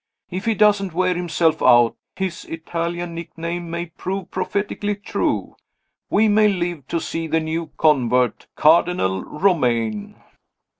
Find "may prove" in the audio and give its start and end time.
3.69-4.31